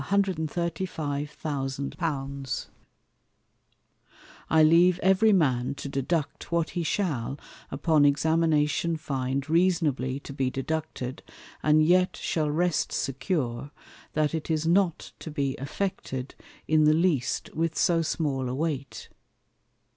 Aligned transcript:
_I 4.49 4.63
leave 4.63 4.97
every 5.03 5.31
Man 5.31 5.75
to 5.75 5.87
deduct 5.87 6.51
what 6.51 6.71
he 6.71 6.81
shall 6.81 7.37
upon 7.69 8.03
examination 8.05 8.97
find 8.97 9.47
reasonably 9.47 10.19
to 10.21 10.33
be 10.33 10.49
deducted, 10.49 11.21
and 11.61 11.85
yet 11.85 12.17
shall 12.17 12.49
rest 12.49 12.91
secure, 12.91 13.69
that 14.13 14.33
it 14.33 14.49
is 14.49 14.65
not 14.65 15.11
to 15.19 15.29
be 15.29 15.51
effected 15.59 16.33
in 16.67 16.85
the 16.85 16.95
least 16.95 17.53
with 17.53 17.77
so 17.77 18.01
small 18.01 18.49
a 18.49 18.55
Weight. 18.55 19.07